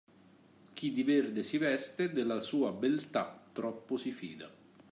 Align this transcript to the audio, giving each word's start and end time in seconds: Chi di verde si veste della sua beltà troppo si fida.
Chi 0.73 0.93
di 0.93 1.03
verde 1.03 1.43
si 1.43 1.59
veste 1.59 2.11
della 2.11 2.39
sua 2.39 2.71
beltà 2.71 3.39
troppo 3.53 3.97
si 3.97 4.11
fida. 4.11 4.51